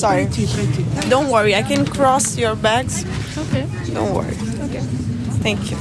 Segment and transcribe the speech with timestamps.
[0.00, 0.26] sorry.
[0.26, 1.08] Pretty, pretty.
[1.08, 3.04] Don't worry, I can cross your bags.
[3.36, 3.66] Okay.
[3.92, 4.36] Don't worry.
[4.64, 4.80] Okay.
[5.42, 5.76] Thank you.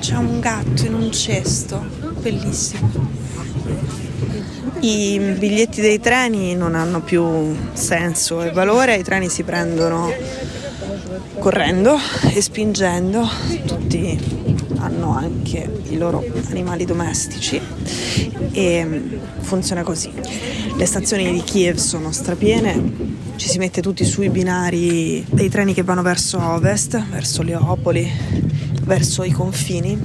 [0.00, 1.84] C'è un gatto in un cesto,
[2.20, 2.88] bellissimo.
[4.80, 10.12] I biglietti dei treni non hanno più senso e valore, i treni si prendono
[11.40, 11.98] correndo
[12.32, 13.28] e spingendo,
[13.66, 14.16] tutti
[14.78, 17.60] hanno anche i loro animali domestici
[18.52, 20.10] e mm, funziona così.
[20.76, 22.92] Le stazioni di Kiev sono strapiene,
[23.36, 28.10] ci si mette tutti sui binari dei treni che vanno verso ovest, verso Leopoli,
[28.82, 29.98] verso i confini.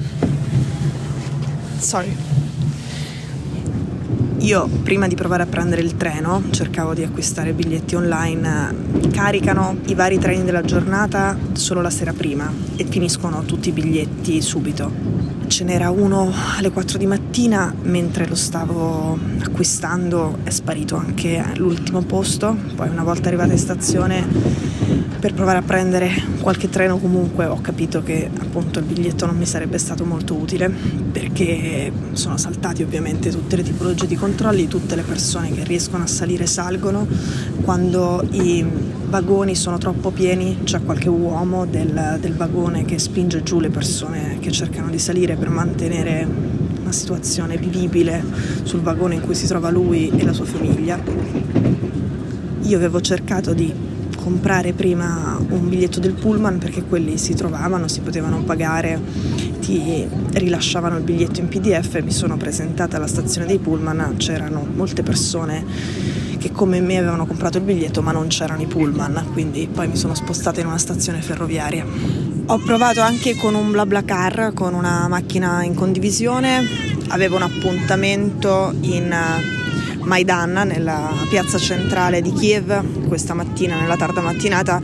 [1.78, 2.16] Sorry.
[4.42, 8.74] Io prima di provare a prendere il treno cercavo di acquistare biglietti online,
[9.12, 14.42] caricano i vari treni della giornata solo la sera prima e finiscono tutti i biglietti
[14.42, 14.90] subito.
[15.52, 22.00] Ce n'era uno alle 4 di mattina, mentre lo stavo acquistando è sparito anche l'ultimo
[22.00, 24.26] posto, poi una volta arrivata in stazione
[25.20, 29.44] per provare a prendere qualche treno comunque ho capito che appunto il biglietto non mi
[29.44, 35.02] sarebbe stato molto utile perché sono saltati ovviamente tutte le tipologie di controlli, tutte le
[35.02, 37.06] persone che riescono a salire salgono,
[37.60, 38.64] quando i
[39.12, 44.38] vagoni sono troppo pieni c'è qualche uomo del, del vagone che spinge giù le persone
[44.40, 46.26] che cercano di salire per mantenere
[46.80, 48.24] una situazione vivibile
[48.62, 50.98] sul vagone in cui si trova lui e la sua famiglia.
[52.62, 53.70] Io avevo cercato di
[54.16, 58.98] comprare prima un biglietto del pullman perché quelli si trovavano, si potevano pagare,
[59.60, 65.02] ti rilasciavano il biglietto in PDF mi sono presentata alla stazione dei pullman, c'erano molte
[65.02, 69.86] persone che come me avevano comprato il biglietto ma non c'erano i pullman, quindi poi
[69.86, 71.86] mi sono spostata in una stazione ferroviaria.
[72.46, 76.66] Ho provato anche con un BlaBlaCar, con una macchina in condivisione,
[77.08, 79.14] avevo un appuntamento in
[80.00, 84.82] Maidan, nella piazza centrale di Kiev, questa mattina, nella tarda mattinata.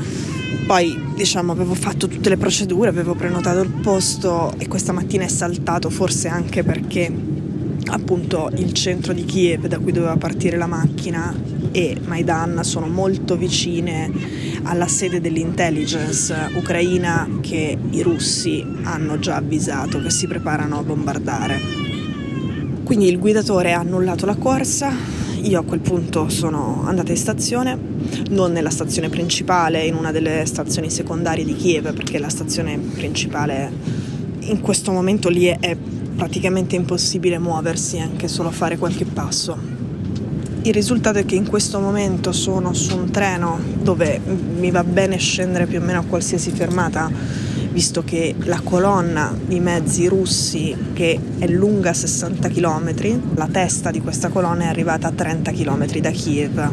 [0.65, 5.29] Poi, diciamo, avevo fatto tutte le procedure, avevo prenotato il posto e questa mattina è
[5.29, 7.11] saltato, forse anche perché
[7.91, 11.35] appunto il centro di Kiev da cui doveva partire la macchina
[11.73, 14.11] e Maidan sono molto vicine
[14.63, 21.61] alla sede dell'intelligence ucraina che i russi hanno già avvisato che si preparano a bombardare.
[22.85, 24.93] Quindi il guidatore ha annullato la corsa,
[25.43, 27.79] io a quel punto sono andata in stazione,
[28.31, 33.71] non nella stazione principale, in una delle stazioni secondarie di Kiev, perché la stazione principale
[34.41, 35.77] in questo momento lì è
[36.19, 39.57] praticamente impossibile muoversi, anche solo fare qualche passo.
[40.63, 45.17] Il risultato è che in questo momento sono su un treno dove mi va bene
[45.17, 47.09] scendere più o meno a qualsiasi fermata
[47.71, 54.01] visto che la colonna di mezzi russi che è lunga 60 km, la testa di
[54.01, 56.71] questa colonna è arrivata a 30 km da Kiev.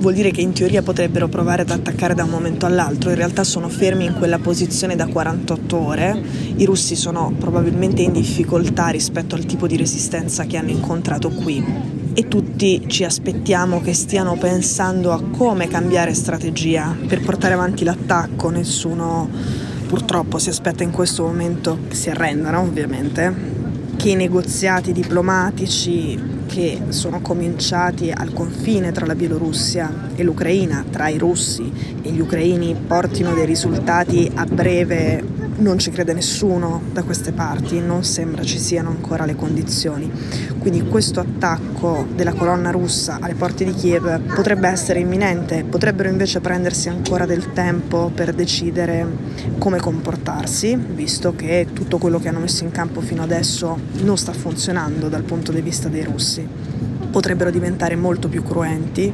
[0.00, 3.44] Vuol dire che in teoria potrebbero provare ad attaccare da un momento all'altro, in realtà
[3.44, 6.22] sono fermi in quella posizione da 48 ore,
[6.56, 11.62] i russi sono probabilmente in difficoltà rispetto al tipo di resistenza che hanno incontrato qui.
[12.14, 18.48] E tutti ci aspettiamo che stiano pensando a come cambiare strategia per portare avanti l'attacco,
[18.48, 19.28] nessuno
[19.86, 23.59] purtroppo si aspetta in questo momento che si arrendano ovviamente,
[24.00, 31.08] che i negoziati diplomatici che sono cominciati al confine tra la Bielorussia e l'Ucraina, tra
[31.08, 37.02] i russi e gli ucraini, portino dei risultati a breve non ci crede nessuno da
[37.02, 40.10] queste parti, non sembra ci siano ancora le condizioni.
[40.58, 46.40] Quindi questo attacco della colonna russa alle porte di Kiev potrebbe essere imminente, potrebbero invece
[46.40, 49.06] prendersi ancora del tempo per decidere
[49.58, 54.32] come comportarsi, visto che tutto quello che hanno messo in campo fino adesso non sta
[54.32, 56.46] funzionando dal punto di vista dei russi.
[57.10, 59.12] Potrebbero diventare molto più cruenti,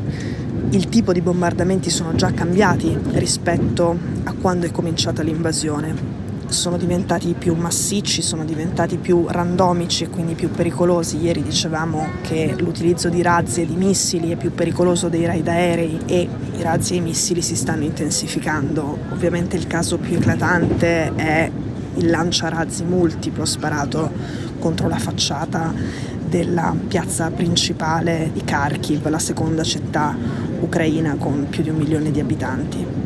[0.70, 6.15] il tipo di bombardamenti sono già cambiati rispetto a quando è cominciata l'invasione
[6.48, 11.18] sono diventati più massicci, sono diventati più randomici e quindi più pericolosi.
[11.18, 16.00] Ieri dicevamo che l'utilizzo di razzi e di missili è più pericoloso dei raid aerei
[16.06, 18.98] e i razzi e i missili si stanno intensificando.
[19.12, 21.50] Ovviamente il caso più eclatante è
[21.94, 24.10] il lanciarazzi multiplo sparato
[24.58, 25.72] contro la facciata
[26.28, 30.14] della piazza principale di Kharkiv, la seconda città
[30.60, 33.05] ucraina con più di un milione di abitanti.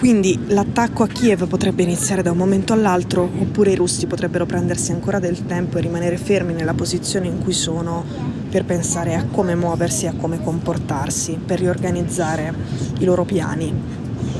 [0.00, 4.92] Quindi l'attacco a Kiev potrebbe iniziare da un momento all'altro oppure i russi potrebbero prendersi
[4.92, 8.02] ancora del tempo e rimanere fermi nella posizione in cui sono
[8.48, 12.54] per pensare a come muoversi e a come comportarsi, per riorganizzare
[12.98, 13.74] i loro piani.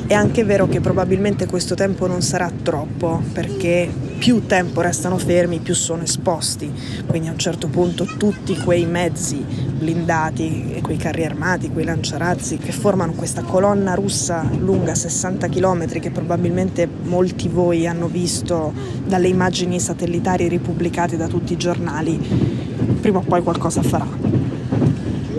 [0.07, 3.87] È anche vero che probabilmente questo tempo non sarà troppo perché
[4.21, 6.71] più tempo restano fermi, più sono esposti.
[7.07, 12.71] Quindi a un certo punto tutti quei mezzi blindati, quei carri armati, quei lanciarazzi che
[12.71, 18.75] formano questa colonna russa lunga 60 km che probabilmente molti voi hanno visto
[19.07, 22.19] dalle immagini satellitari ripubblicate da tutti i giornali,
[23.01, 24.60] prima o poi qualcosa farà.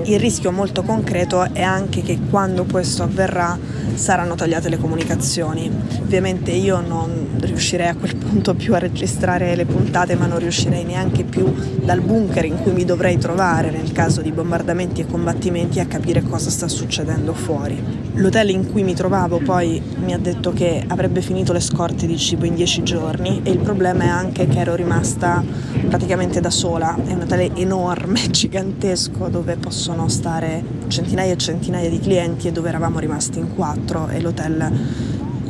[0.04, 3.58] Il rischio molto concreto è anche che quando questo avverrà
[3.94, 5.70] saranno tagliate le comunicazioni.
[6.02, 10.84] Ovviamente io non riuscirei a quel punto più a registrare le puntate, ma non riuscirei
[10.86, 11.54] neanche più
[11.84, 16.24] dal bunker in cui mi dovrei trovare nel caso di bombardamenti e combattimenti a capire
[16.24, 18.02] cosa sta succedendo fuori.
[18.16, 22.18] L'hotel in cui mi trovavo poi mi ha detto che avrebbe finito le scorte di
[22.18, 25.44] cibo in dieci giorni e il problema è anche che ero rimasta
[25.92, 26.96] praticamente da sola.
[26.96, 32.70] È un hotel enorme, gigantesco, dove possono stare centinaia e centinaia di clienti e dove
[32.70, 34.72] eravamo rimasti in quattro e l'hotel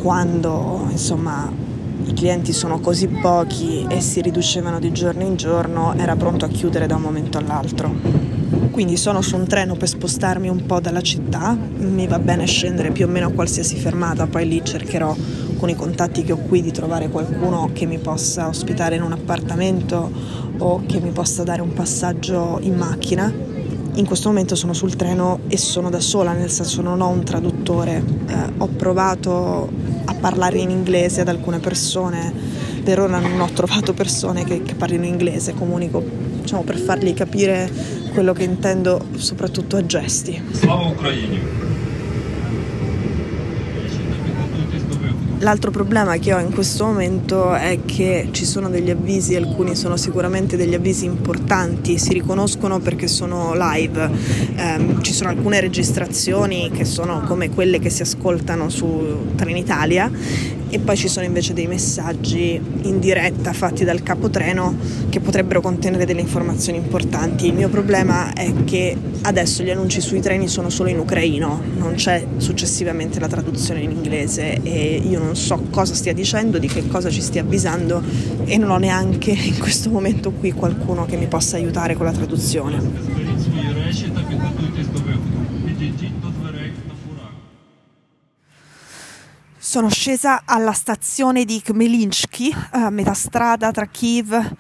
[0.02, 1.48] quando insomma
[2.04, 6.48] i clienti sono così pochi e si riducevano di giorno in giorno era pronto a
[6.48, 7.94] chiudere da un momento all'altro.
[8.72, 12.90] Quindi sono su un treno per spostarmi un po' dalla città, mi va bene scendere
[12.90, 15.16] più o meno a qualsiasi fermata, poi lì cercherò
[15.62, 19.12] con i contatti che ho qui di trovare qualcuno che mi possa ospitare in un
[19.12, 20.12] appartamento
[20.62, 23.32] o che mi possa dare un passaggio in macchina.
[23.94, 27.24] In questo momento sono sul treno e sono da sola, nel senso non ho un
[27.24, 28.04] traduttore.
[28.28, 29.70] Eh, ho provato
[30.06, 32.34] a parlare in inglese ad alcune persone,
[32.84, 36.04] per ora non ho trovato persone che, che parlino inglese, comunico
[36.42, 37.70] diciamo, per fargli capire
[38.14, 40.42] quello che intendo soprattutto a gesti.
[40.52, 41.71] Slava Ucraini!
[45.42, 49.98] L'altro problema che ho in questo momento è che ci sono degli avvisi, alcuni sono
[49.98, 54.12] sicuramente degli avvisi importanti, si riconoscono perché sono live,
[54.56, 60.12] eh, ci sono alcune registrazioni che sono come quelle che si ascoltano su Trenitalia
[60.72, 64.74] e poi ci sono invece dei messaggi in diretta fatti dal capotreno
[65.10, 67.48] che potrebbero contenere delle informazioni importanti.
[67.48, 71.96] Il mio problema è che adesso gli annunci sui treni sono solo in ucraino, non
[71.96, 76.88] c'è successivamente la traduzione in inglese e io non so cosa stia dicendo, di che
[76.88, 78.02] cosa ci stia avvisando
[78.46, 82.14] e non ho neanche in questo momento qui qualcuno che mi possa aiutare con la
[82.14, 83.31] traduzione.
[89.72, 94.56] Sono scesa alla stazione di Khmelinsky, a metà strada tra Kiev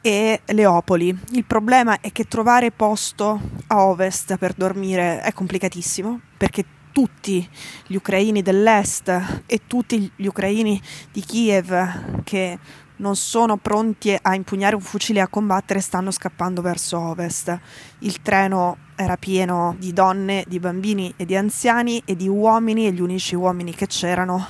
[0.00, 1.14] e Leopoli.
[1.32, 7.46] Il problema è che trovare posto a ovest per dormire è complicatissimo perché tutti
[7.88, 10.80] gli ucraini dell'est e tutti gli ucraini
[11.12, 12.58] di Kiev che
[12.98, 17.58] non sono pronti a impugnare un fucile a combattere stanno scappando verso ovest.
[18.00, 22.92] Il treno era pieno di donne, di bambini e di anziani e di uomini e
[22.92, 24.46] gli unici uomini che c'erano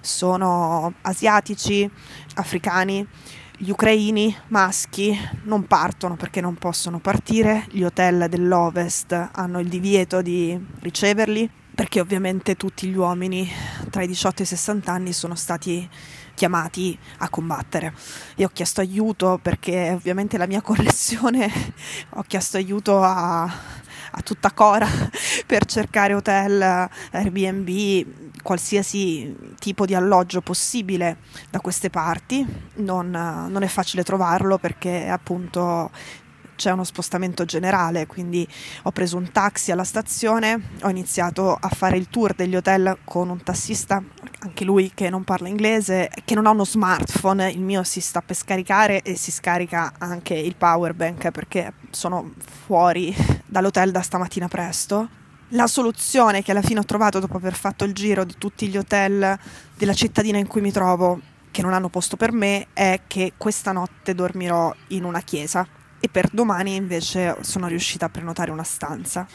[0.00, 1.88] sono asiatici,
[2.34, 3.06] africani.
[3.56, 10.22] Gli ucraini maschi non partono perché non possono partire, gli hotel dell'Ovest hanno il divieto
[10.22, 13.50] di riceverli perché ovviamente tutti gli uomini
[13.88, 15.88] tra i 18 e i 60 anni sono stati
[16.34, 17.94] chiamati a combattere.
[18.36, 21.50] Io ho chiesto aiuto perché ovviamente la mia connessione,
[22.10, 24.86] ho chiesto aiuto a, a tutta Cora
[25.46, 26.60] per cercare hotel,
[27.12, 31.16] Airbnb, qualsiasi tipo di alloggio possibile
[31.48, 32.46] da queste parti.
[32.74, 35.90] Non, non è facile trovarlo perché appunto
[36.60, 38.46] c'è uno spostamento generale, quindi
[38.82, 43.30] ho preso un taxi alla stazione, ho iniziato a fare il tour degli hotel con
[43.30, 44.02] un tassista,
[44.40, 48.20] anche lui che non parla inglese, che non ha uno smartphone, il mio si sta
[48.20, 52.34] per scaricare e si scarica anche il power bank perché sono
[52.66, 55.08] fuori dall'hotel da stamattina presto.
[55.52, 58.76] La soluzione che alla fine ho trovato dopo aver fatto il giro di tutti gli
[58.76, 59.38] hotel
[59.78, 63.72] della cittadina in cui mi trovo, che non hanno posto per me, è che questa
[63.72, 65.66] notte dormirò in una chiesa
[66.00, 69.26] e per domani invece sono riuscita a prenotare una stanza.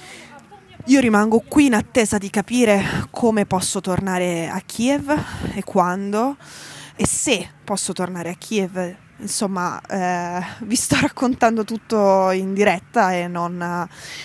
[0.85, 5.09] Io rimango qui in attesa di capire come posso tornare a Kiev
[5.53, 6.37] e quando
[6.95, 8.95] e se posso tornare a Kiev.
[9.17, 13.57] Insomma, eh, vi sto raccontando tutto in diretta e non,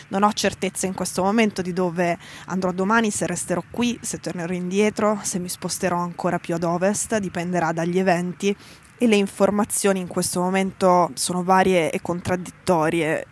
[0.08, 4.52] non, ho certezza in questo momento di dove andrò domani, se resterò qui, se tornerò
[4.52, 8.54] indietro, se mi sposterò ancora più ad ovest, dipenderà dagli eventi
[9.02, 13.26] e le informazioni in questo momento sono varie e contraddittorie.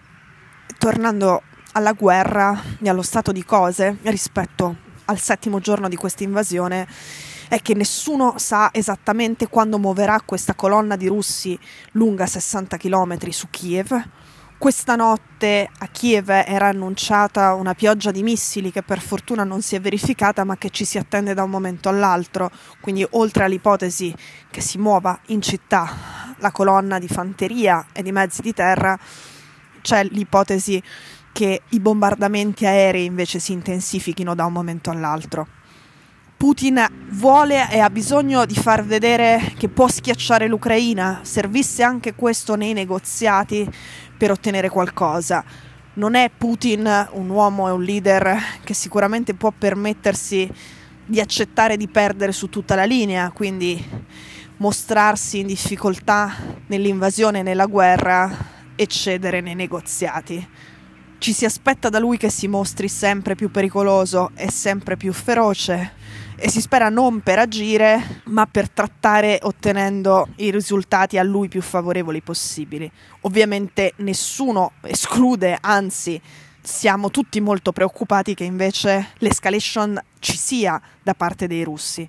[0.78, 6.88] Tornando alla guerra e allo stato di cose rispetto al settimo giorno di questa invasione,
[7.48, 11.58] è che nessuno sa esattamente quando muoverà questa colonna di russi
[11.92, 14.02] lunga 60 km su Kiev.
[14.58, 19.76] Questa notte a Kiev era annunciata una pioggia di missili che per fortuna non si
[19.76, 22.50] è verificata ma che ci si attende da un momento all'altro,
[22.80, 24.12] quindi oltre all'ipotesi
[24.50, 28.98] che si muova in città la colonna di fanteria e di mezzi di terra,
[29.80, 30.82] c'è l'ipotesi
[31.32, 35.46] che i bombardamenti aerei invece si intensifichino da un momento all'altro.
[36.38, 42.54] Putin vuole e ha bisogno di far vedere che può schiacciare l'Ucraina, servisse anche questo
[42.54, 43.68] nei negoziati
[44.18, 45.42] per ottenere qualcosa.
[45.94, 50.50] Non è Putin un uomo e un leader che sicuramente può permettersi
[51.06, 53.82] di accettare di perdere su tutta la linea, quindi
[54.58, 56.34] mostrarsi in difficoltà
[56.66, 58.30] nell'invasione nella guerra
[58.76, 60.46] e cedere nei negoziati.
[61.18, 65.92] Ci si aspetta da lui che si mostri sempre più pericoloso e sempre più feroce
[66.36, 71.60] e si spera non per agire, ma per trattare ottenendo i risultati a lui più
[71.60, 72.90] favorevoli possibili.
[73.22, 76.20] Ovviamente nessuno esclude, anzi
[76.62, 82.08] siamo tutti molto preoccupati che invece l'escalation ci sia da parte dei russi.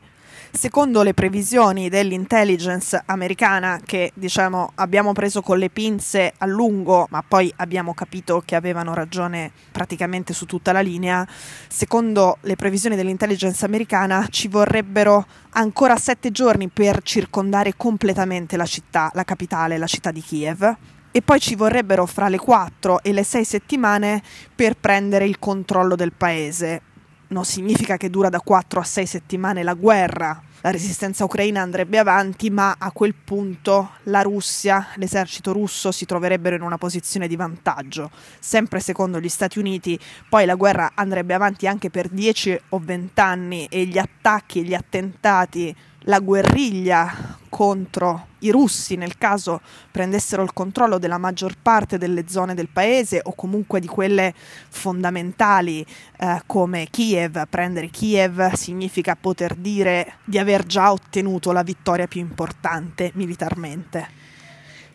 [0.52, 7.24] Secondo le previsioni dell'intelligence americana, che diciamo abbiamo preso con le pinze a lungo, ma
[7.26, 11.26] poi abbiamo capito che avevano ragione praticamente su tutta la linea,
[11.68, 19.12] secondo le previsioni dell'intelligence americana ci vorrebbero ancora sette giorni per circondare completamente la città,
[19.14, 20.76] la capitale, la città di Kiev.
[21.12, 24.22] E poi ci vorrebbero fra le quattro e le sei settimane
[24.54, 26.82] per prendere il controllo del paese
[27.30, 30.42] non significa che dura da 4 a 6 settimane la guerra.
[30.62, 36.56] La resistenza ucraina andrebbe avanti, ma a quel punto la Russia, l'esercito russo si troverebbero
[36.56, 38.12] in una posizione di vantaggio.
[38.40, 43.20] Sempre secondo gli Stati Uniti, poi la guerra andrebbe avanti anche per 10 o 20
[43.22, 45.74] anni e gli attacchi e gli attentati
[46.10, 49.62] la guerriglia contro i russi nel caso
[49.92, 54.34] prendessero il controllo della maggior parte delle zone del paese o comunque di quelle
[54.70, 55.86] fondamentali
[56.18, 57.48] eh, come Kiev.
[57.48, 64.18] Prendere Kiev significa poter dire di aver già ottenuto la vittoria più importante militarmente.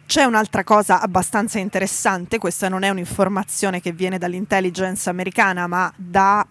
[0.06, 6.44] C'è un'altra cosa abbastanza interessante, questa non è un'informazione che viene dall'intelligence americana, ma dai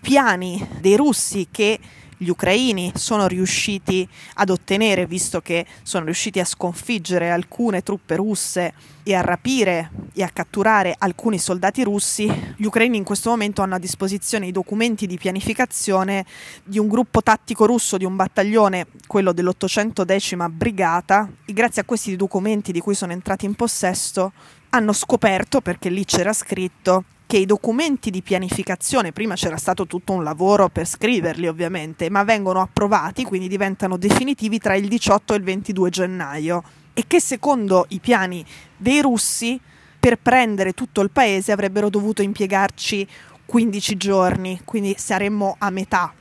[0.00, 1.80] piani dei russi che
[2.22, 8.72] gli ucraini sono riusciti ad ottenere, visto che sono riusciti a sconfiggere alcune truppe russe
[9.02, 13.74] e a rapire e a catturare alcuni soldati russi, gli ucraini in questo momento hanno
[13.74, 16.24] a disposizione i documenti di pianificazione
[16.62, 22.14] di un gruppo tattico russo, di un battaglione, quello dell'810 Brigata, e grazie a questi
[22.14, 24.32] documenti di cui sono entrati in possesso
[24.70, 30.12] hanno scoperto, perché lì c'era scritto, che i documenti di pianificazione, prima c'era stato tutto
[30.12, 35.36] un lavoro per scriverli ovviamente, ma vengono approvati, quindi diventano definitivi tra il 18 e
[35.38, 36.62] il 22 gennaio
[36.92, 38.44] e che secondo i piani
[38.76, 39.58] dei russi
[39.98, 43.08] per prendere tutto il paese avrebbero dovuto impiegarci
[43.46, 46.12] 15 giorni, quindi saremmo a metà.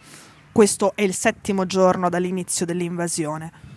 [0.50, 3.71] Questo è il settimo giorno dall'inizio dell'invasione.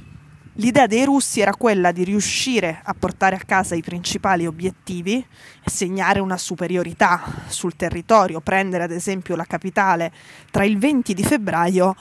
[0.58, 5.24] L'idea dei russi era quella di riuscire a portare a casa i principali obiettivi,
[5.64, 10.12] segnare una superiorità sul territorio, prendere ad esempio la capitale
[10.52, 11.96] tra il 20 di febbraio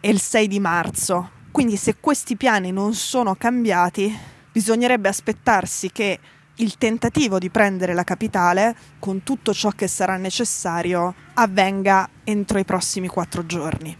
[0.00, 1.30] e il 6 di marzo.
[1.50, 4.16] Quindi se questi piani non sono cambiati,
[4.50, 6.18] bisognerebbe aspettarsi che
[6.54, 12.64] il tentativo di prendere la capitale, con tutto ciò che sarà necessario, avvenga entro i
[12.64, 13.99] prossimi quattro giorni.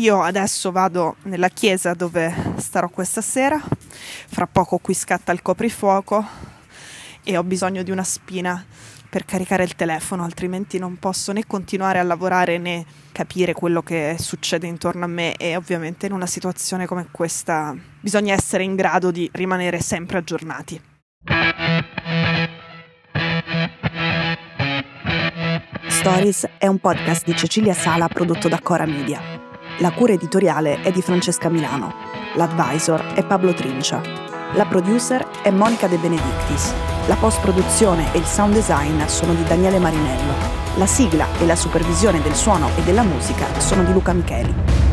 [0.00, 3.60] Io adesso vado nella chiesa dove starò questa sera,
[4.28, 6.26] fra poco qui scatta il coprifuoco
[7.22, 8.64] e ho bisogno di una spina
[9.10, 14.16] per caricare il telefono, altrimenti non posso né continuare a lavorare né capire quello che
[14.18, 19.10] succede intorno a me e ovviamente in una situazione come questa bisogna essere in grado
[19.10, 20.80] di rimanere sempre aggiornati.
[25.88, 29.39] Stories è un podcast di Cecilia Sala prodotto da Cora Media.
[29.80, 31.94] La cura editoriale è di Francesca Milano.
[32.34, 34.02] L'advisor è Pablo Trincia.
[34.52, 36.74] La producer è Monica De Benedictis.
[37.06, 40.34] La post-produzione e il sound design sono di Daniele Marinello.
[40.76, 44.89] La sigla e la supervisione del suono e della musica sono di Luca Micheli.